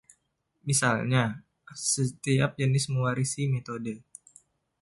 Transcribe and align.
Misalnya, 0.69 1.23
setiap 1.85 2.51
jenis 2.59 2.85
mewarisi 2.93 3.41
metode. 3.55 3.93